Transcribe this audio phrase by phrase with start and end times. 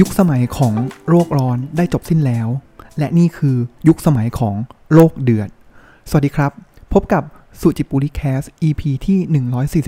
[0.00, 0.74] ยุคสมัยของ
[1.08, 2.48] โรคร้อนได้จบสิ้นแล้ว
[2.98, 3.56] และนี่คือ
[3.88, 4.54] ยุคสมัยของ
[4.94, 5.48] โลกเดือด
[6.08, 6.52] สวัสดีครับ
[6.92, 7.22] พบกับ
[7.60, 9.18] สุจิปุริแคส EP ที่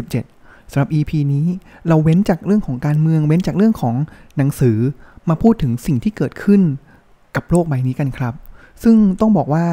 [0.00, 1.46] 147สำหรับ EP นี้
[1.88, 3.94] เราเว้นจากเรื่องของการเมืองเว้นจากเรื่องของ
[4.36, 4.78] หนังสือ
[5.28, 6.60] มาพูดถึงสิ่งที่เกิดขึ้น
[7.36, 8.34] กับโลกใบนี้กันครับ
[8.82, 9.64] ซึ่งต้องบอกว่า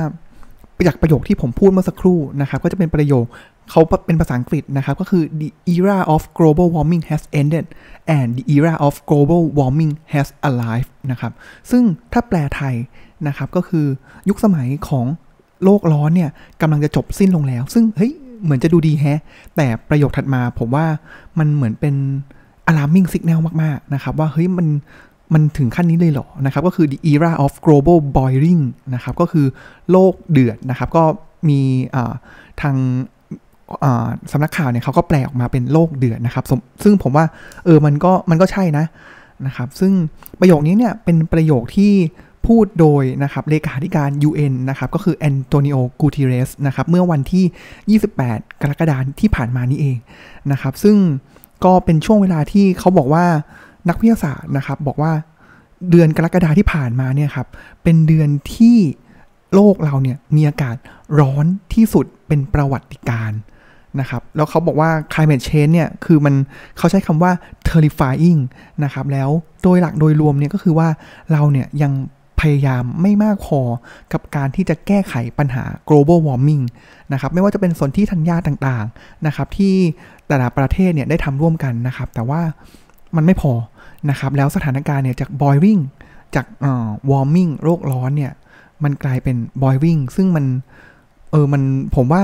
[0.88, 3.26] จากประโยคที่ผมพูดเมื่อสักครู่นะครับ ก็จะเป็นประโยค
[3.70, 7.66] เขาเป็นภาษาอังกฤษนะครับ ก็คือ the era of global warming has ended
[8.18, 11.34] and the era of global warming has arrived นะครับ
[11.72, 12.76] ซึ่งถ้าแปลไทย
[13.28, 13.86] นะครับ ก็คือ
[14.30, 15.06] ยุคสมัยของ
[15.64, 16.30] โลกร้อนเนี่ย
[16.62, 18.12] กำลังจะจบสิ้นลงแล้ว ซึ่งเฮ้ย
[18.44, 19.20] เหมือนจะดูดีแฮะ
[19.56, 20.86] แต่ประโยคถัดมาผมว่า
[21.40, 21.96] มันเหมือนเป็น
[22.70, 24.68] alarming signal มาก ๆ นะครับ ว่าเฮ้ยมัน
[25.34, 29.46] มันถึงขั้นนี้เลยเหรอ นะครับ ก็คือ the era of global boiling นะครับ ก็คือ
[29.92, 31.04] โลกเดือดนะครับ ก็
[31.50, 31.62] มี
[32.62, 32.76] ทาง
[34.32, 36.46] สำนักข่าวเนี่ยเขาก็แปลออกมาเป็นโลกเดือดนะครับ
[36.84, 37.26] ซึ่งผมว่า
[37.66, 38.86] เออมันก็มันก็ใช่นะ
[39.46, 39.92] นะครับ ซึ่ง
[40.40, 41.94] ประโยคนี้เนี่ยเป็นประโยคที่
[42.48, 49.98] พูดโดยนะครับเลขาธิการ UN นะครับก็คือแอนโตนิโอ กูติเรสนะครับเมื่อวันที่ 28 กรกฎาคมที่ผ่านมานี้เอง
[50.52, 50.98] นะครับซึ่ง
[51.66, 53.26] ก็เป็นช่วงเวลาที่เขาบอกว่า
[53.90, 55.12] นักวิทยาศาสตร์นะครับบอกว่า
[55.90, 57.48] เดือนกรกฎาที่ผ่านมาเนี่ยครับ
[57.84, 58.78] เป็นเดือนที่
[59.54, 60.76] โลกเราเนี่ยมีอากาศ
[61.20, 63.32] ร้อนที่สุดเป็นประวัติการ
[64.00, 66.36] นะครับ แล้วเขาบอกว่า climate change เนี่ย คือมัน
[66.78, 67.32] เขาใช้คำว่า
[67.70, 68.40] terrifying
[68.84, 69.30] นะครับ แล้ว
[69.64, 70.88] โดยหลักโดยรวมเนี่ยก็คือว่า
[71.32, 71.94] เราเนี่ยยัง
[72.40, 73.60] พยายามไม่มากพอ
[74.14, 76.64] กับการที่จะแก้ไขปัญหา global warming
[77.14, 79.74] นะครับ ไม่ว่าจะเป็นสนที่ทัญญาต่างๆ นะครับ ที่
[80.28, 82.42] แต่ละประเทศเนี่ยได้ทำร่วมกันนะครับ แต่ว่า
[83.16, 83.54] มันไม่พอ
[84.10, 85.82] นะครับ แล้วสถานการณ์เนี่ยจาก boiling
[86.36, 86.46] จาก
[87.10, 88.34] warming โลกร้อนเนี่ย
[88.84, 90.46] มันกลายเป็น boiling ซึ่งมัน
[91.32, 91.62] เออ มัน
[91.96, 92.24] ผมว่า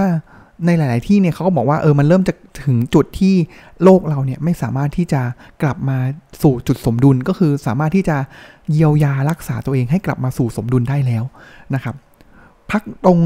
[0.65, 2.33] ในหลาย ๆ ที่เนี่ยเขาก็บอกว่าเออมันเริ่มจะ
[2.65, 3.35] ถึงจุดที่
[3.83, 5.21] โลกเราเนี่ยไม่สามารถที่จะ
[5.61, 5.97] กลับมา
[6.41, 8.17] สู่จุดสมดุลก็คือสามารถที่จะ
[8.71, 11.23] เยียวยารักษาตัวเองให้กลับมาสู่สมดุลได้แล้ว
[11.73, 11.95] นะครับ
[12.71, 13.19] พักตรง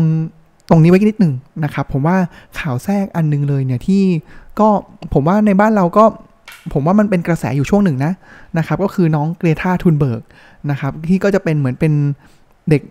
[0.69, 1.33] ตรงนี้ไว้นิดหนึ่ง
[1.63, 2.17] นะครับ ผมว่า
[2.59, 4.03] ข่าวแทรกอันนึงเลยเนี่ยที่
[4.59, 4.67] ก็
[5.13, 6.03] ผมว่าในบ้านเราก็
[6.73, 8.13] ผมว่ามันเป็นกระแสอยู่ช่วงหนึ่งนะ
[8.57, 10.21] นะครับ ก็คือน้องเกรธาทุนเบิร์ก
[10.69, 11.93] นะครับ ที่ก็จะเป็นเหมือนเป็น
[12.69, 12.81] เด็ก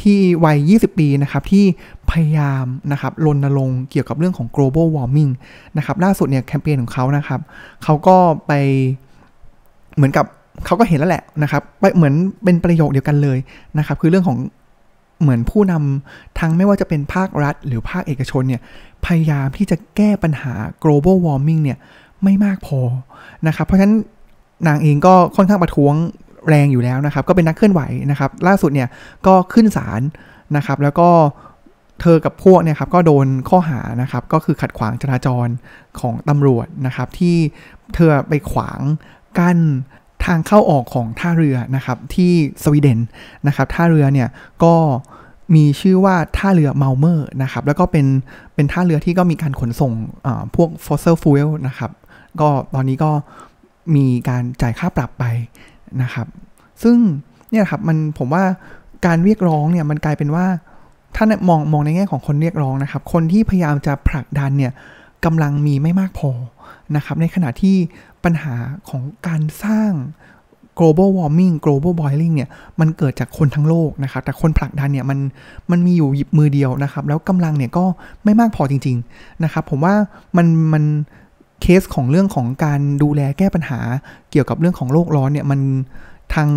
[0.00, 1.64] ที่วัย 20 ปีนะครับ ที่
[2.10, 5.32] พยายามนะครับรณรงค์เกี่ยวกับเรื่องของ global warming
[5.78, 7.40] นะครับล่าสุดเนี่ยแคมเปญของเขานะครับ
[7.84, 8.16] เขาก็
[8.46, 8.52] ไป
[9.96, 10.26] เหมือนกับ
[10.66, 11.62] เขาก็เห็นแล้วแหละนะครับ
[11.96, 13.38] เหมือนเป็นประโยคเดียวกันเลย
[13.78, 14.38] นะครับคือเรื่องของ
[15.22, 18.60] เหมือนผู้นำทั้งไม่ว่าจะเป็นภาครัฐ หรือภาคเอกชนเนี่ย
[19.06, 21.78] พยายามที่จะแก้ปัญหา global warming เนี่ย
[22.22, 22.80] ไม่มากพอ
[23.46, 23.94] นะครับเพราะฉะนั้น
[24.66, 25.94] นางเองก็ค่อนข้างประท้วง
[26.48, 28.88] แรงอยู่แล้วนะครับ ก็เป็นนักเคลื่อนไหวนะครับ ล่าสุดเนี่ย
[29.26, 30.00] ก็ขึ้นศาล
[30.56, 31.08] นะครับ แล้วก็
[32.00, 35.48] เธอกับพวกเนี่ยครับก็โดนข้อหานะครับก็คือขัดขวางจราจร
[36.00, 37.36] ของตำรวจนะครับ ที่
[37.94, 38.80] เธอไปขวาง
[39.38, 39.58] กั้น
[40.24, 42.32] ทางเข้าออกของท่าเรือนะครับที่
[42.62, 43.00] สวีเดน
[43.46, 44.28] นะครับท่าเรือเนี่ย
[44.64, 44.74] ก็
[45.54, 48.06] มีชื่อว่าท่าเรือเมาเมอร์นะครับแล้วก็เป็น
[48.54, 49.92] เป็นท่าเรือที่ก็มีการขนส่ง
[50.54, 51.90] พวก fossil fuel นะครับ
[52.40, 53.10] ก็ตอนนี้ก็
[53.96, 55.24] มีการจ่ายค่าปรับไป
[56.02, 56.26] นะครับ
[56.82, 56.96] ซึ่ง
[57.50, 58.44] เนี่ยครับมันผมว่า
[59.06, 60.46] การเรียกร้องเนี่ยมันกลายเป็นว่า
[61.14, 64.72] ถ้ามองมองในแง่ของคนเรียกร้องนะครับ คนที่พยายามจะผลักดันเนี่ย
[65.24, 66.30] กำลังมีไม่มากพอ
[66.96, 67.76] นะครับในขณะที่
[68.24, 68.54] ปัญหา
[68.88, 69.92] ของการสร้าง
[70.78, 72.48] global warming global boiling เนี่ย
[72.80, 75.18] มันเกิดจากคนทั้งโลกนะครับ แต่คนผลักดันเนี่ยมัน
[75.70, 77.84] มันมีอยู่หยิบมือเดียวนะครับ แล้วกำลังเนี่ยก็
[78.24, 79.94] ไม่มากพอจริง ๆนะครับ ผมว่า
[80.36, 80.84] มันมัน
[81.62, 83.80] เคสของเรื่องของการดูแลแก้ปัญหา
[84.30, 85.60] เกี่ยวกับเรื่องของโลกร้อนเนี่ยมัน
[86.34, 86.48] ทาง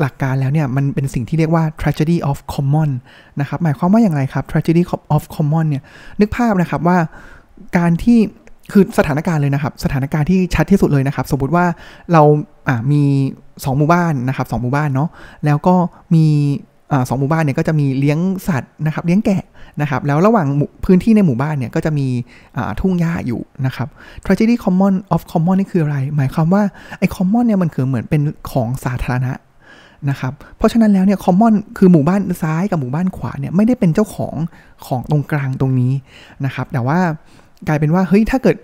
[0.00, 2.90] หลักการแล้วเนี่ยมันเป็นสิ่งที่เรียกว่า tragedy of common
[3.40, 4.82] นะครับหมายความว่าอย่างไรครับ tragedy
[5.14, 5.82] of common เนี่ย
[6.20, 6.98] นึกภาพนะครับว่า
[7.78, 8.18] การที่
[8.72, 11.66] คือสถานการณ์เลยนะครับ สถานการณ์ที่ชัดที่สุดเลยนะครับ สมมติว่า
[12.12, 12.22] เรา
[12.68, 13.02] อ่ามี
[13.42, 15.08] 2หมู่บ้านนะครับสหมู่บ้านเนาะ
[15.44, 15.74] แล้วก็
[16.14, 16.26] มี
[17.08, 19.42] สองหมู่บ้านเนี่ยก็จะมีเลี้ยงสัตว์นะครับเลี้ยงแกะ
[19.80, 20.46] นะครับแล้วระหว่าง
[20.84, 22.06] พื้นที่ในหมู่บ้านเนี่ยก็จะมี
[22.80, 23.88] ทุ่งหญ้าอยู่นะครับ
[24.24, 26.62] tragedy common of common นี่คืออะไร หมายความว่า
[26.98, 29.32] ไอ้ common เนี่ยมันคือเหมือนเป็นของสาธารณะ
[30.10, 34.34] นะครับ เพราะฉะนั้นแล้วเนี่ย common คือหมู่บ้านซ้ายกับหมู่บ้านขวาเนี่ยไม่ได้เป็นเจ้าของ
[34.86, 35.92] ของตรงกลางตรงนี้
[36.44, 36.98] นะครับ แต่ว่า
[37.68, 38.56] กลายเป็นว่าเฮ้ยถ้าเกิด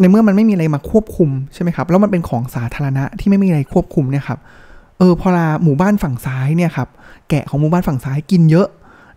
[0.00, 4.38] ในเมื่อมันไม่มีอะไรมาควบคุมใช่ไหมครับ แล้วมันเป็นของสาธารณะที่ไม่มีอะไรควบคุมเนี่ยครับ
[4.98, 6.88] เออพอลาหมู่บ้านฝั่งซ้ายเนี่ยครับ
[7.28, 8.68] แกะของหมู่บ้านฝั่งซ้ายกินเยอะ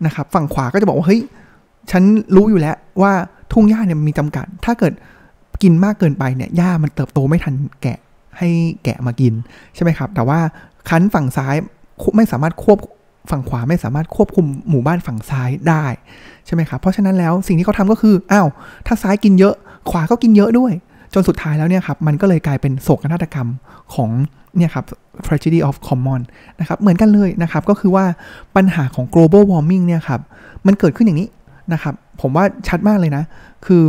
[0.06, 1.22] นะครับ ฝั่งขวาก็จะบอกว่าเฮ้ย
[1.92, 2.04] ฉัน
[2.36, 3.12] รู้อยู่แล้วว่า
[3.52, 4.94] ทุ่งหญ้าเนี่ยมีจำกัด ถ้าเกิด
[5.64, 7.98] กินมากเกินไปเนี่ยหญ้ามันเติบโตไม่ทันแกะ
[8.38, 8.50] ให้
[8.84, 9.34] แกะมากิน
[9.76, 10.40] ใช่ไหมครับ แต่ว่า
[10.90, 11.56] คันฝั่งซ้าย
[12.16, 12.80] ไม่สามารถควบ
[13.32, 15.86] ฝั่งขวาไม่สามารถควบคุมหมู่บ้านฝั่งซ้ายได้
[16.46, 18.48] ใช่ไหมครับเพราะฉะนั้นแล้วสิ่งที่เขาทาก็คืออ้าว
[18.88, 19.54] ถ้าซ้ายกินเยอะ
[19.90, 20.72] ขวาก็กินเยอะด้วย
[21.14, 23.48] จนสุดท้ายแล้วเนี่ยครับมันก็เลยกลายเป็นโศกนาฏกรรม
[23.94, 24.10] ของ
[24.58, 24.86] เนี่ยครับ
[25.26, 26.22] tragedy of common
[26.60, 28.06] นะครับเหมือนกันเลยนะครับก็คือว่า
[28.56, 30.22] ปัญหาของ global warming เนี่ยครับ
[30.66, 31.30] มันเกิดขึ้นอย่างนี้
[31.74, 33.24] นะครับผมว่าชัดมากเลยนะ
[33.66, 33.82] คือ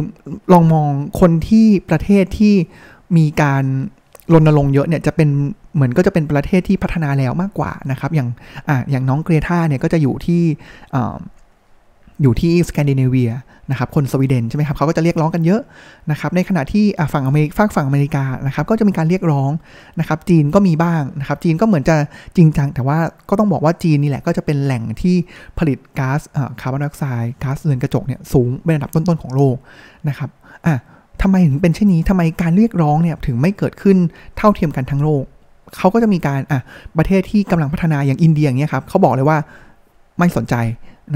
[0.53, 0.91] ลองมอง
[1.21, 2.55] คนที่ประเทศที่
[3.17, 3.65] มีการ
[4.33, 5.29] รณรงค์เยอะเนี่ยจะเป็น
[5.75, 8.29] เหมือนก็จะเป็นประเทศที่พัฒนาแล้วมากกว่านะครับ อย่าง
[8.69, 10.43] อ่าอย่างน้องเกรธาเนี่ยก็จะอยู่ที่
[12.23, 13.33] อยู่ที่สแกนดิเนเวีย
[13.71, 15.61] นะครับ คนสวีเดนใช่ไหมครับเขาก็จะเรียกร้องกันเยอะ
[16.11, 19.51] นะครับ ในขณะที่ฝั่งอเมริกฝั่งฝั่งอเมริกานะครับ ก็จะมีการเรียกร้อง
[20.01, 21.97] นะครับ จีนก็มีบ้างนะครับ จีนก็เหมือนจะ
[22.37, 22.99] จริงจัง แต่ว่า
[23.29, 25.17] ก็ต้องบอกว่าจีนนี่แหละก็จะเป็นแหล่งที่
[25.59, 26.21] ผลิตก๊าซ
[26.61, 29.57] คาร์บอนไดออกไซด์ก๊าซเรือนกระจกเนี่ยสูงเป็นอันดับต้นๆของโลก
[30.09, 30.31] นะครับ
[30.67, 30.75] อะ
[31.23, 33.97] ทำไมถึงเป็นเช่นนี้ทำไมการเรียกร้องเนี่ยถึงไม่เกิดขึ้น
[34.37, 35.25] เท่าเทียมกันทั้งโลก
[35.77, 36.61] เขาก็จะมีการอะ
[36.99, 39.39] ประเทศที่กำลังพัฒนาอย่างอินเดียอย่างเงี้ยครับเขาบอกเลยว่า
[40.19, 40.57] ไม่สนใจ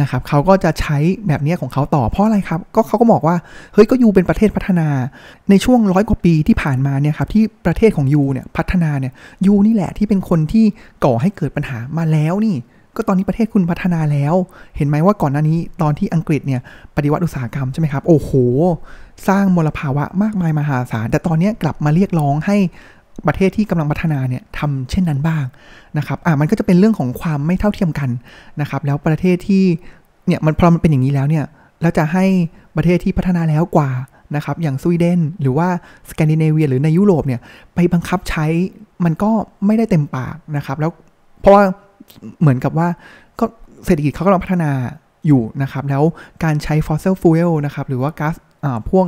[0.00, 0.96] นะครับเขาก็จะใช้
[1.28, 3.36] แบบนี้ของเขาต่อเพราะอะไรครับ ก็เขาก็บอกว่า
[3.74, 4.88] เฮ้ยก็ยูเป็นประเทศพัฒนา
[5.50, 9.12] ในช่วงร้อยกว่าปีที่ผ่านมาเนี่ยครับที่ประเทศของยูเนี่ยพัฒนาเนี่ย
[9.46, 10.64] ยูนี่แหละที่เป็นคนที่
[11.04, 12.56] ก่อให้เกิดปัญหามาแล้วนี่
[12.96, 14.34] ก็ตอนนี้ประเทศคุณพัฒนาแล้ว
[14.76, 16.60] เห็นไหมว่าก่อนหน้านี้ตอนที่อังกฤษเนี่ย
[16.96, 18.30] ปฏิวัติอุตสาหกรรมใช่ไหมครับโอ้โห
[19.28, 22.56] สร้างมลภาวะมากมายมหาศาลแต่ตอนนี้กลับมาเรียกร้องให้
[23.26, 25.44] ประเทศที่กำลังพัฒนาเนี่ยทำเช่นนั้นบ้าง
[25.98, 28.10] นะครับอ่ามันก็จะเป็นเรื่องของความไม่เท่าเทียมกัน
[28.60, 29.64] นะครับ แล้วประเทศที่
[30.26, 31.44] เนี่ยมันพอมันเป็นอย่างนี้แล้วเนี่ย
[31.80, 32.24] แล้วจะให้
[32.76, 33.90] ประเทศที่พัฒนาแล้วกว่า
[34.36, 35.68] นะครับอย่างสวีเดนหรือว่า
[36.10, 37.40] สแกนดิเนเวียหรือในยุโรปเนี่ย
[37.74, 38.46] ไปบังคับใช้
[39.04, 39.30] มันก็
[39.66, 40.90] ไม่ได้เต็มปากนะครับแล้ว
[41.40, 41.62] เพราะว่า
[42.40, 42.88] เหมือนกับว่า
[43.40, 43.44] ก็
[43.84, 44.70] เศรษฐกิจเขากำลังพัฒนา
[45.26, 46.02] อยู่นะครับ แล้ว
[46.44, 48.34] การใช้ fossil fuel นะครับหรือว่าก๊าซ
[48.90, 49.04] พวก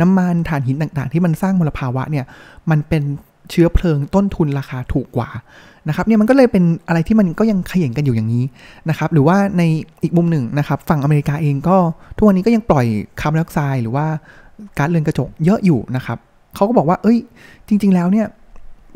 [0.00, 2.24] น้ำมันถ่านหินต่างๆ ที่มันสร้างมลภาวะเนี่ย
[2.70, 3.02] มันเป็น
[3.50, 5.30] เชื้อเพลิงต้นทุนราคาถูกกว่า
[5.88, 8.44] นะครับเนี่ยมันก็เลยเป็นอะไรที่มันก็ยังขย่งกันอยู่อย่างนี้
[8.90, 9.62] นะครับหรือว่าใน
[10.02, 11.76] อีกมุมหนึ่งนะครับฝั่งอเมริกาเองก็
[12.16, 12.86] ทุกวันนี้ก็ยังปล่อย
[13.20, 14.06] คาร์บอนไดออกไซด์หรือว่า
[14.78, 16.18] ก๊าซเรือนกระจกเยอะอยู่นะครับ
[16.54, 17.18] เขาก็บอกว่าเอ้ย
[17.68, 18.26] จริง ๆ แล้วเนี่ย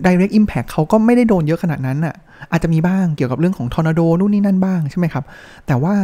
[0.05, 2.14] direct impact เขาก็ไม่ได้โดนเยอะขนาดนั้นอะ
[2.50, 5.25] อาจจะมีบ้างเกี่ยวกับเรื่องของทอร์นาโดนู่นนี่นั่นบ้างใช่ไหมครับ
[5.67, 5.94] แต่ว่า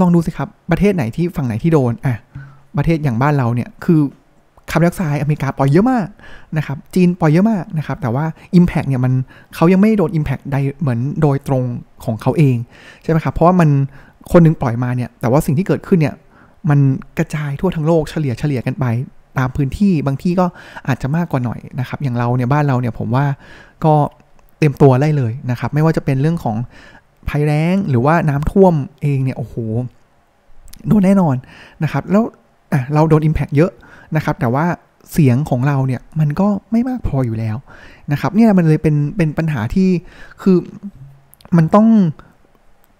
[0.00, 2.16] ลองดูสิครับประเทศไหนที่ฝั่งไหนที่โดนอะ
[2.76, 4.00] ประเทศอย่างบ้านเราเนี่ยคือ
[4.70, 6.06] คาร์บอนไดออกไซด์อเมริกาปล่อยเยอะมาก
[6.56, 8.24] นะครับจีนปล่อยเยอะมากนะครับแต่ว่า
[8.58, 9.12] Impact เนี่ยมัน
[9.54, 11.64] เขายังไม่โดน Impact ใดเหมือนโดยตรง
[12.04, 12.56] ของเขาเอง
[13.02, 13.68] ใช่ไหมครับเพราะว่ามัน
[14.32, 16.14] คนนึงปล่อยมาเนี่ยแต่ว่าสิ่งที่เกิดขึ้นเนี่ย
[16.70, 16.78] มัน
[17.18, 18.84] กระจายทั่วทั้งโลกเฉลี่ยเฉลี่ยกันไป
[19.38, 20.46] ตามพื้นที่บางที่ก็
[20.88, 23.26] อาจจะมากกว่าหน่อยนะครับอย่างเราเนี่ยบ้านเราเนี่ยผมว่า
[23.84, 23.94] ก็
[24.58, 26.56] เต็มตัวได้เลยนะครับไม่ว่าจะเป็นเรื่องของ
[27.28, 29.54] ภัยแล้งหรือว่าน้ำท่วมเองเนี่ยโอ้โห
[30.88, 31.34] โดนแน่นอน
[31.82, 32.24] นะครับแล้ว
[32.94, 33.72] เราโดน Impact เยอะ
[34.16, 34.66] นะครับ แต่ว่า
[35.12, 37.56] เสียงของเราเนี่ยมันก็ไม่มากพออยู่แล้ว
[38.12, 39.88] นะครับ เนี่ยมันเลยเป็นเป็นปัญหาที่
[40.42, 40.56] คือ
[41.56, 41.88] มันต้อง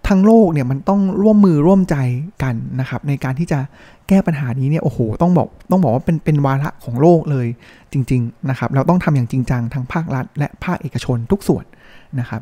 [0.07, 1.95] ทั้งโลกเนี่ยมันต้องร่วมมือร่วมใจ
[2.43, 3.59] กันนะครับ ในการที่จะ
[4.07, 7.47] แก้ปัญหานี้เนี่ยโอ้โหต้องบอกต้องบอกว่าเป็นเป็นวาระของโลกเลย
[7.91, 11.65] จริง ๆนะครับ เราต้องทำอย่างจริงจังทั้งภาครัฐ และภาคเอกชนทุกส่วน
[12.19, 12.41] นะครับ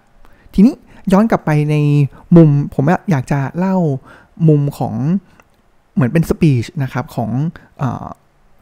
[0.54, 0.74] ทีนี้
[1.12, 1.76] ย้อนกลับไปใน
[2.36, 3.76] มุมผมอยากจะเล่า
[4.48, 4.96] มุมของ
[5.94, 7.30] เหมือนเป็นสปีชนะครับของ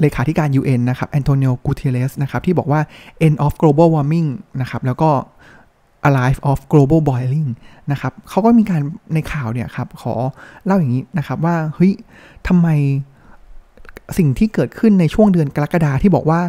[0.01, 2.81] เลขาธิการ UN นะครับแอนโทนิโอกูเทเลสนะครับที่บอกว่า
[3.25, 4.29] end of global warming
[4.61, 5.09] นะครับแล้วก็
[6.09, 7.49] alive of global boiling
[7.91, 8.81] นะครับเขาก็มีการ
[9.13, 10.13] ในข่าวเนี่ยครับขอ
[10.65, 11.91] เล่าอย่างนี้นะครับว่าเฮ้ย
[12.47, 12.67] ทำไม
[14.17, 16.39] สิ่งที่เกิดขึ้นในช่วงเดือนกรกฎาที่บอกว่า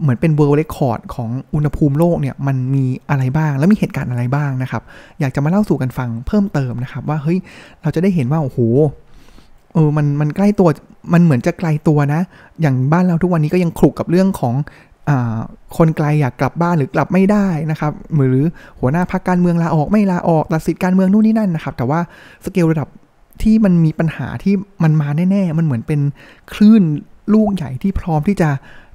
[0.00, 4.82] เหมือนเป็น world record ของอุณหภูมิโลกเนี่ยมันมีอะไรบ้างแล้วมีเหตุการณ์อะไรบ้างนะครับ
[5.20, 7.38] อยากจะมาเล่าสู่กันฟังเพิ่มเติมนะครับ ว่าเฮ้ย
[7.82, 8.58] เราจะได้เห็นว่าโอ้โห
[9.74, 10.68] เออมันมันใกล้ตัว
[11.12, 12.20] มันเหมือนจะไกลตัวนะ
[12.60, 14.54] อย่างบ้านเราทุกวันนี้ก็ยังคลุกกับเรื่องของ
[15.08, 15.10] อ
[15.76, 17.92] คนไกลอยากกลับบ้านหรือกลับไม่ได้นะครับ
[18.30, 18.46] หรือ
[18.80, 22.00] หัวหน้าพักการเมืองลาออกไม่ลาออกตัดสิทธิการเมืองนู่นนี่นั่นนะครับ แต่ว่า
[22.44, 22.88] สเกลระดับ
[23.42, 26.00] ที่มันมีปัญหาที่มันมาแน่ๆ มันเหมือนเป็น
[26.52, 26.82] คลื่น
[27.34, 28.48] ลูกใหญ่ที่พร้อมที่จะ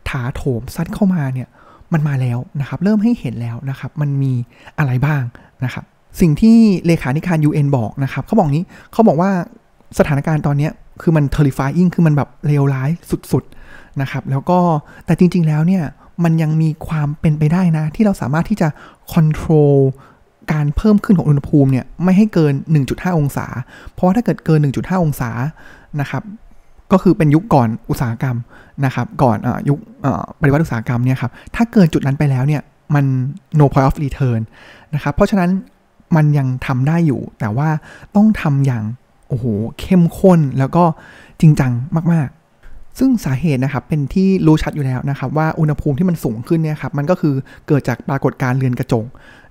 [0.10, 1.48] ถาโถมซัดเข้ามาเนี่ย
[1.94, 4.34] มันมาแล้วนะครับ เริ่มให้เห็นแล้วนะครับ มันมี
[4.78, 5.24] อะไรบ้าง
[5.64, 5.84] นะครับ
[6.20, 9.32] สิ่งที่เลขาธิการ UN บอกนะครับเขาบอกนี้เขาบอกว่า
[9.98, 10.70] สถานการณ์ตอนนี้
[11.02, 12.90] คือมัน terrifying คือมันแบบเลวร้าย
[13.32, 14.60] สุดๆนะครับ แล้วก็
[15.06, 15.84] แต่จริง ๆ แล้วเนี่ย
[16.24, 18.68] มันยังมีความเป็นไปได้นะ ที่เราสามารถที่จะ
[19.14, 19.76] control
[20.54, 22.54] การเพิ่มขึ้นของอุณหภูมิเนี่ยไม่ให้เกิน
[22.86, 23.46] 1.5 องศา
[23.94, 25.30] เพราะว่าถ้าเกิดเกิน 1.5 องศา
[26.02, 26.24] นะครับ
[26.92, 28.38] ก็คือเป็นยุคก่อนอุตสาหกรรม
[28.86, 29.78] นะครับ ก่อนอยุค
[30.40, 32.62] ปฏิวัติอุตสาหกรรมเนี่ยครับ ถ้าเกินจุดนั้นไปแล้วเนี่ย
[32.96, 33.06] มัน
[33.60, 34.42] no point of return
[34.94, 35.50] นะครับ เพราะฉะนั้น
[36.16, 37.70] มันยังทำได้อยู่ แต่ว่า
[38.16, 38.84] ต้องทำอย่าง
[39.30, 39.46] โอ้โห
[39.80, 40.84] เข้มข้นแล้วก็
[41.42, 41.72] จริงจัง
[42.14, 47.34] มากๆ ซึ่งสาเหตุนะครับเป็นที่รู้ชัดอยู่แล้วนะครับ ว่าอุณหภูมิที่มันสูงขึ้นเนี่ยครับมันก็คือ
[47.68, 49.06] เกิดจากปรากฏการณ์เรือนกระจก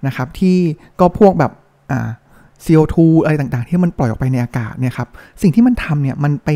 [0.07, 0.57] นะครับ ที่
[1.01, 1.53] ก็พวกแบบ
[1.93, 2.11] อ่า
[2.65, 5.09] CO2 อะไรต่างๆ ที่มันปล่อยออกไปในอากาศเนี่ยครับ
[5.43, 6.51] สิ่งที่มันทำเนี่ยมันไป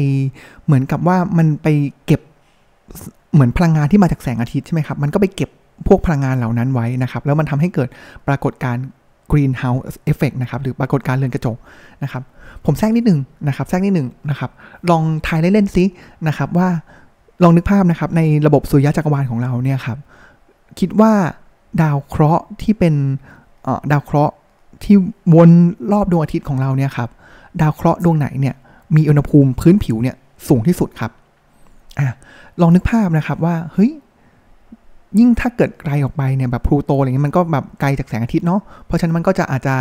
[0.64, 1.68] เหมือนกับว่ามันไป
[2.06, 2.20] เก็บ
[3.32, 5.50] เหมือนพลังงานที่มาจากแสงอาทิตย์ใช่ไหมครับมันก็ไปเก็บ
[5.88, 7.88] พวกพลังงานเหล่านั้นไว้นะครับ แล้วมันทำให้เกิด
[8.28, 8.84] ปรากฏการณ์
[9.32, 11.58] greenhouse effect นะครับ หรือปรากฏการณ์เรือนกระจก
[12.02, 12.22] นะครับ
[12.64, 14.50] ผมแทรกนิดหนึ่งนะครับแทรกนิดหนึ่งนะครับ
[14.90, 15.84] ลองทายเล่นๆซิ
[16.28, 16.68] นะครับว่า
[17.42, 19.98] ลองนึกภาพนะครับในระบบสุริยะจักรวาลของเราเนี่ยครับ
[20.78, 21.12] คิดว่า
[21.82, 22.94] ดาวเคราะห์ที่เป็น
[23.92, 24.34] ดาวเคราะห์
[24.84, 24.96] ที่
[25.34, 25.50] วน
[25.92, 27.08] รอบดวงอาทิตย์ของเราเนี่ยครับ
[27.60, 28.54] ดาวเคราะห์ดวงไหนเนี่ย
[28.96, 30.16] มีอุณหภูมิพื้นผิวเนี่ย
[30.48, 31.10] สูงที่สุดครับ
[31.98, 32.06] อะ
[32.60, 33.90] ลองนึกภาพนะครับว่าเฮ้ย
[35.18, 39.74] ยิ่งถ้าเกิดไกลออกไปเนี่ยแบบพลูโตอะไรเงี้ยมันก็แบบไกลจากแสงอาทิตย์เนาะเพราะฉะนั้นมันก็จะอาจจะ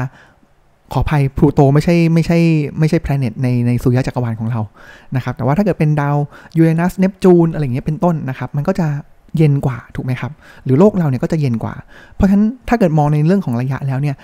[0.94, 2.40] ขออภัยพลูโตไม่ใช่ไม่ใช่
[2.80, 4.62] ไม่ใช่แพลเน็ตในในสุริยะจักรวาลของเรา
[5.16, 6.18] นะครับแต่ว่าถ้าเกิดเป็นดาว
[6.58, 8.88] ยูเรนัสเนปจูนอะไรเงี้ยเป็นต้นนะครับมันก็จะ
[9.38, 10.32] เย็นกว่าถูกไหมครับ
[10.64, 11.74] หรือโลกเราเนี่ยก็จะเย็นกว่า
[12.16, 14.16] เพราะฉะนั้นถ้าเกิดมองในเรื่องของระยะแล้วเนี่ย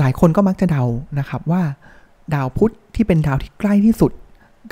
[0.00, 0.84] หลายคนก็มักจะเดา
[1.18, 1.62] นะครับว่า
[2.34, 4.12] ดาวพุธที่เป็นดาวที่ใกล้ที่สุด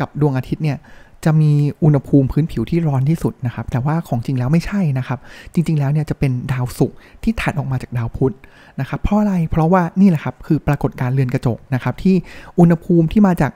[0.01, 0.79] กับดวงอาทิตย์เนี่ย
[1.27, 1.53] จะมี
[1.85, 5.19] อุณหภูมิพื้นผิวที่ร้อนที่สุดนะครับ แต่ว่าของจริงแล้วไม่ใช่นะครับ
[5.53, 8.35] จริง ๆ แล้วเนี่ยจะเป็นดาวศุกร์ที่ถัดออกมาจากดาวพุธ
[8.81, 12.15] นะครับ เพราะอะไร เพราะว่านี่แหละครับคือปรากฏการเรือนกระจกนะครับที่
[12.59, 13.53] อุณหภูมิที่มาจาก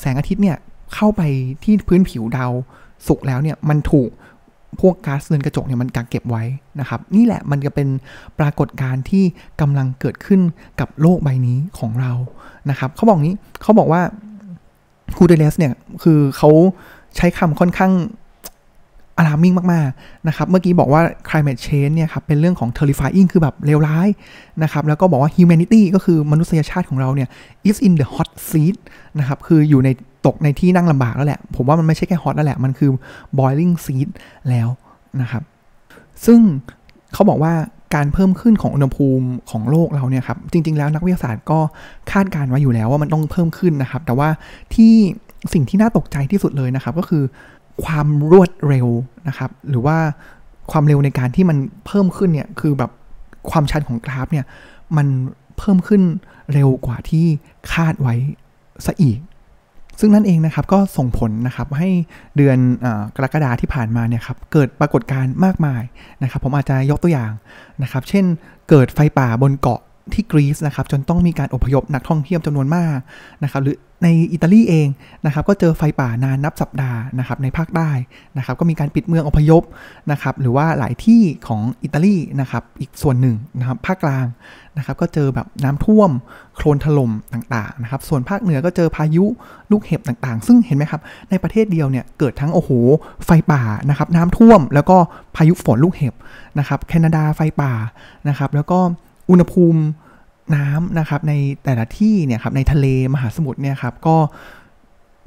[0.00, 0.56] แสงอาทิตย์เนี่ย
[0.94, 1.22] เข้าไป
[1.64, 2.52] ที่พื้นผิวดาว
[3.06, 4.10] ศุกร์แล้วเนี่ยมันถูก
[4.80, 6.42] พวกก๊าซเรือนกระจกเนี่ยมันกักเก็บไว้
[6.80, 7.88] นะครับ นี่แหละมันจะเป็น
[8.38, 9.24] ปรากฏการณ์ที่
[9.60, 10.40] กำลังเกิดขึ้น
[10.80, 12.12] กับโลกใบนี้ของเรา
[12.70, 14.02] นะครับเขาบอกนี้เขาบอกว่า
[15.16, 16.50] คูเดเลสเนี่ยคือเขา
[17.16, 17.92] ใช้คำค่อนข้าง
[19.18, 24.08] อารามิ่งมาก ๆ นะครับ เมื่อกี้บอกว่า climate change เนี่ยครับ เป็นเรื่องของ terrifying คือแบบเลวร้าย
[24.62, 27.28] นะครับ แล้วก็บอกว่า humanity ก็คือมนุษยชาติของเราเนี่ย
[27.68, 28.76] is in the hot seat
[29.18, 29.88] นะครับ คืออยู่ใน
[30.26, 32.90] ตกในที่นั่งลำบากแล้วแหละ ผมว่ามันไม่ใช่แค่ hot แล้วแหละ มันคือ
[33.38, 34.08] boiling seat
[34.48, 34.68] แล้ว
[35.20, 35.42] นะครับ
[36.24, 36.40] ซึ่ง
[37.12, 37.52] เขาบอกว่า
[37.94, 41.58] การเพิ่มขึ้นของอุณหภูมิของโลกเราเนี่ยครับ จริง ๆ แล้วนักวิทยาศาสตร์ก็
[42.12, 44.28] คาดการไว้อยู่แล้วว่ามันต้องเพิ่มขึ้นนะครับ แต่ว่า
[44.74, 44.94] ที่
[45.52, 47.24] สิ่งที่น่าตกใจที่สุดเลยนะครับ ก็คือ
[47.84, 48.88] ความรวดเร็ว
[49.28, 49.96] นะครับ หรือว่า
[50.70, 52.90] ความเร็วในการที่มันเพิ่มขึ้นเนี่ยคือแบบ
[53.50, 54.46] ความชันของกราฟเนี่ย
[54.96, 55.06] มัน
[55.58, 56.02] เพิ่มขึ้น
[56.52, 57.26] เร็วกว่าที่
[57.72, 58.14] คาดไว้
[58.86, 59.18] ซะอีก
[60.00, 61.88] ซึ่งนั่นเองนะครับก็ส่งผลนะครับให้
[62.36, 65.82] เดือนอกรกฎาที่ผ่านมาเนี่ยครับเกิดปรากฏการณ์มากมาย
[66.22, 67.32] นะครับ ผมอาจจะยกตัวอย่าง
[67.82, 68.24] นะครับ เช่น
[68.68, 69.80] เกิดไฟป่าบนเกาะ
[70.14, 72.96] ที่กรีซนะครับจนต้องมีการอพยพนักท่องเที่ยวจำนวนมาก
[73.44, 74.88] นะครับหรือในอิตาลีเอง
[75.26, 77.90] นะครับก็เจอไฟป่านานนับสัปดาห์นะครับในภาคใต้
[78.36, 79.62] นะครับก็มีการปิดเมืองอพยพ
[80.12, 84.26] นะครับหรือว่าหลายที่ของอิตาลีนะครับอีกส่วนหนึ่งนะครับภาคกลาง
[84.78, 86.10] นะครับก็เจอแบบน้ำท่วม
[86.56, 89.24] โคลนถล่มต่างๆนะครับส่วนภาคเหนือก็เจอพายุ
[89.70, 92.70] ลูกเห็บต่างๆ ซึ่งเห็นไหมครับในประเทศเดียวเนี่ยเกิดทั้งโอ้โห
[93.24, 94.96] ไฟป่านะครับน้ำท่วม แล้วก็
[95.36, 96.14] พายุฝนลูกเห็บ
[96.58, 97.72] นะครับแคนาดาไฟป่า
[98.28, 98.80] นะครับแล้วก็
[99.30, 99.80] อุณหภูมิ
[100.56, 101.32] น้ำนะครับใน
[101.64, 104.16] แต่ละที่เนี่ยครับในทะเลมหาสมุทรเนี่ยครับก็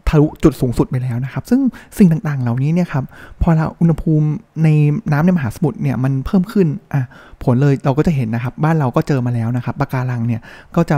[0.09, 1.61] ทะลุจุดสูงสุดไปแล้วนะครับ ซึ่ง
[1.97, 3.05] สิ่งต่างๆ เหล่านี้เนี่ยครับ
[3.41, 4.27] พอเราอุณหภูมิ
[4.63, 4.67] ใน
[5.11, 7.01] น้ำในมหาสมุทรเนี่ยมันเพิ่มขึ้นอะ
[7.43, 10.41] ผลเลยเราก็จะเห็นนะครับ บ้านเราก็เจอมาแล้วนะครับปะการังเนี่ย
[10.75, 10.97] ก็จะ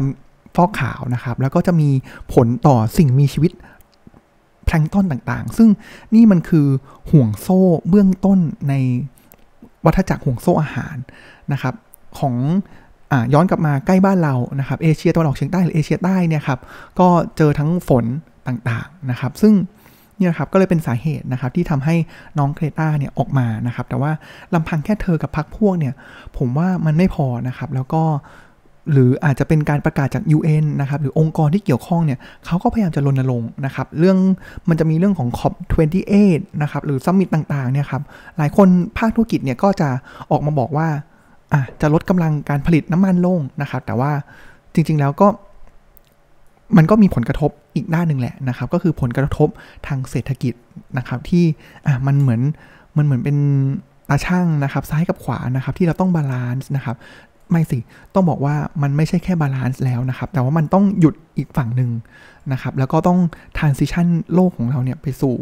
[0.56, 1.90] ฟอกขาวนะครับ แล้วก็จะมี
[2.34, 3.52] ผลต่อสิ่งมีชีวิต
[4.66, 5.70] แพลงต้นต่างๆ ซึ่ง
[6.16, 6.68] นี่มันคือ
[7.12, 8.40] ห่วงโซ่เบื้องต้น
[8.70, 8.74] ใน
[9.86, 10.96] วัฏจักรห่วงโซ่อาหาร
[11.52, 11.74] นะครับ
[12.20, 12.36] ของ
[13.34, 16.60] ย้อนกลับมาใกล้บ้านเรานะครับเอเชียตะวันออกเฉียงใต้หรือเอเชียใต้เนี่ยครับ
[17.00, 18.06] ก็เจอทั้งฝน
[18.48, 19.54] ต่างๆนะครับ ซึ่ง
[20.18, 21.96] เนี่ยครับก็เลยเป็นสาเหตุนะครับที่ทำให้
[22.38, 24.12] น้องเครตาเนี่ยออกมานะครับ แต่ว่า
[24.54, 25.94] ลำพังแค่เธอกับพักพวกเนี่ย
[26.38, 28.04] ผมว่ามันไม่พอนะครับ แล้วก็
[28.92, 34.18] หรืออาจจะเป็นการประกาศจาก UN นะครับ หรือองค์กรที่เกี่ยวข้องเนี่ยเขาก็พยายามจะรณรงค์นะครับ เรื่อง
[34.70, 38.02] มันจะมีเรื่องของ COP28 นะครับ หรือซัมมิตต่างๆเนี่ยครับ
[38.38, 39.90] หลายคนภาคธุรกิจเนี่ยก็จะ
[40.32, 40.88] ออกมาบอกว่า
[41.54, 44.12] อะจะลดกำลังการผลิตน้ำมันลงนะครับ แต่ว่า
[44.74, 45.28] จริง ๆแล้วก็
[46.78, 49.50] มันก็มีผลกระทบอีกด้านหนึ่งแหละนะครับ ก็คือผลกระทบ
[49.88, 50.54] ทางเศรษฐกิจ
[50.98, 51.46] นะครับ ที่
[51.86, 52.42] อะมันเหมือน
[52.98, 53.38] มันเหมือนเป็น
[54.10, 56.96] ตาชั่งนะครับ ซ้ายกับขวานะครับ ที่เราต้อง balance นะครับ
[57.52, 57.80] ไม่สิ
[58.14, 61.92] ต้องบอกว่ามันไม่ใช่แค่ balance แล้วนะครับ แต่ว่ามันต้องหยุดอีกฝั่งหนึ่ง
[62.52, 63.20] นะครับ แล้วก็ต้อง
[63.58, 65.36] transition โลกของเราเนี่ยไปสู่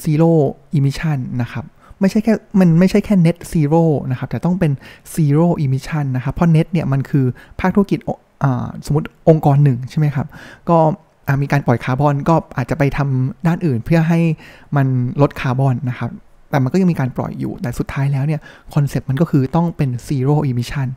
[0.00, 1.64] zero emission นะครับ
[2.00, 4.72] ไม่ใช่แค่มันไม่ใช่แค่ net zero นะครับ แต่ต้องเป็น
[5.14, 7.24] zero emission นะครับ เพราะ net เนี่ยมันคือ
[7.60, 7.98] ภาคธุรกิจ
[8.86, 10.26] สมมติองค์กรหนึ่งใช่ไหมครับ
[10.68, 10.78] ก็
[11.42, 14.20] มีการปล่อยคาร์บอนก็อาจจะไปทำด้านอื่นเพื่อให้
[14.76, 14.86] มัน
[15.22, 16.10] ลดคาร์บอนนะครับ
[16.50, 18.40] แต่มันก็ยังมีการปล่อยอยู่ แต่สุดท้ายแล้วเนี่ย
[18.74, 20.88] คอนเซปต์มันก็คือต้องเป็น zero emission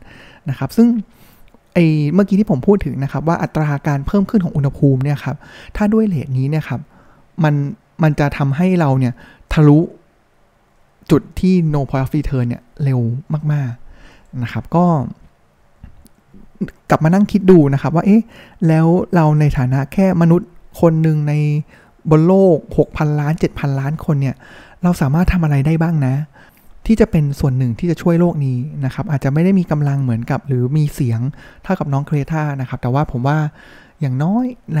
[0.50, 0.88] นะครับ ซึ่ง
[1.74, 1.78] ไอ้
[2.14, 5.36] เมื่อกี้ที่ผมพูดถึงนะครับว่าอัตราการเพิ่มขึ้นของอุณหภูมิเนี่ยครับ
[5.76, 6.80] ถ้าด้วย rate นี้เนี่ยครับ
[7.44, 7.54] มัน
[8.02, 9.12] มันจะทำให้เราเนี่ย
[9.52, 9.78] ทะลุ
[11.10, 13.00] จุดที่ no point of return เนี่ย เร็ว
[13.52, 13.72] มาก
[14.04, 14.86] ๆ นะครับ ก็
[16.90, 18.22] กลับมานั่งคิดดูนะครับว่า เอ๊ะ
[18.66, 20.50] แล้วเราในฐานะแค่มนุษย์
[20.80, 21.34] คนหนึ่งใน
[22.10, 22.56] บนโลก
[22.88, 24.36] 6,000 ล้าน 7,000 ล้านคนเนี่ย
[24.82, 26.14] เราสามารถทำอะไรได้บ้างนะ
[26.86, 31.20] ที่จะเป็นส่วนหนึ่งที่จะช่วยโลกนี้นะครับ อาจจะไม่ได้มีกำลังเหมือนกับ หรือมีเสียง
[31.62, 33.38] เท่ากับน้องเครทานะครับ แต่ว่าผมว่า
[34.00, 34.44] อย่างน้อย
[34.76, 34.80] ใน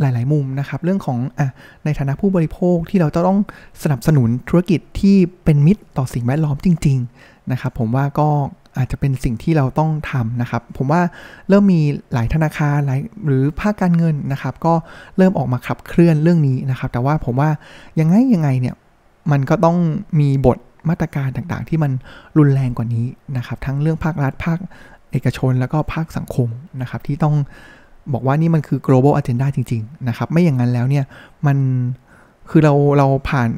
[0.00, 1.48] หลาย ๆ มุมนะครับ เรื่องของอะ
[1.84, 3.38] ในฐานะผู้บริโภคที่เราจะต้อง
[3.82, 8.28] สนับสนุนธุรกิจที่เป็นมิตรต่อสิ่งแวดล้อมจริง ๆ นะครับ ผมว่าก็
[8.78, 11.02] อาจจะเป็นสิ่งที่เราต้องทำนะครับ ผมว่า
[11.48, 11.80] เริ่มมี
[12.12, 14.74] หลายธนาคารหลายหรือภาคการเงินนะครับ ก็
[15.16, 17.50] เริ่มออกมาขับเคลื่อนเรื่องนี้นะครับ แต่ว่าผมว่า
[18.00, 18.74] ยังไงยังไงเนี่ย
[19.32, 19.76] มันก็ต้อง
[20.20, 21.92] มีบทมาตรการต่าง ๆ ที่มัน
[22.38, 23.06] รุนแรงกว่านี้
[23.36, 24.58] นะครับ ทั้งเรื่องภาครัฐภาค
[25.12, 26.48] เอกชนแล้วก็ภาคสังคม
[26.80, 27.34] นะครับ ที่ต้อง
[28.12, 31.04] บอกว่านี่มันคือ global agenda จริง ๆ นะครับ ไม่อย่างนั้นแล้วเนี่ย
[31.46, 31.56] มัน
[32.50, 33.48] คือเราเราผ่าน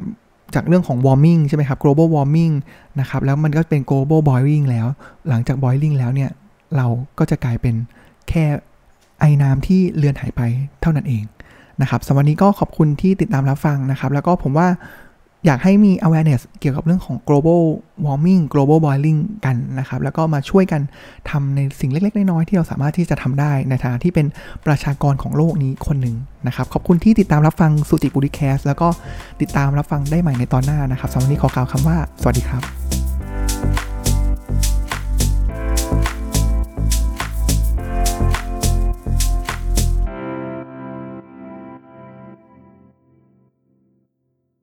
[0.55, 2.53] จากเรื่องของ warming ใช่ไหมครับ global warming
[2.99, 4.87] นะครับ แล้วมันก็เป็น global boiling แล้ว
[5.29, 6.29] หลังจาก boiling แล้วเนี่ย
[6.77, 6.87] เรา
[7.19, 7.75] ก็จะกลายเป็น
[8.29, 8.45] แค่
[9.19, 10.41] ไอ้น้ำที่เลือนหายไป
[10.81, 11.23] เท่านั้นเอง
[11.81, 14.67] นะครับสำหรับวันนี้ก็ขอบคุณที่ติดตามรับฟังนะครับ แล้วก็ผมว่า
[15.45, 17.61] อยากให้มี awareness เกี่ยวกับเรื่องของ global
[18.05, 20.81] warming global boiling กันนะครับ แล้วก็มาช่วยกัน
[21.29, 24.27] ทำในสิ่งเล็ก ๆ น้อยๆที่เราสามารถที่จะทำได้ในฐานะที่เป็น
[24.65, 26.15] ประชากรของโลกนี้คนหนึ่ง
[26.47, 28.87] นะครับ ขอบคุณที่ติดตามรับฟังสุจิบุริแคสแล้วก็
[29.41, 32.86] ติดตามรับฟังได้ใหม่ในตอนหน้านะครับสำหรับวันนี้ขอกล่าวคำว่า สวัสดีครับ